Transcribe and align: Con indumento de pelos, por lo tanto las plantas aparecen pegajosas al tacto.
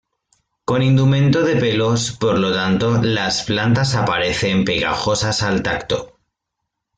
Con 0.65 0.81
indumento 0.81 1.43
de 1.43 1.57
pelos, 1.57 2.13
por 2.13 2.39
lo 2.39 2.51
tanto 2.51 3.03
las 3.03 3.43
plantas 3.43 3.93
aparecen 3.93 4.65
pegajosas 4.65 5.43
al 5.43 5.61
tacto. 5.61 6.17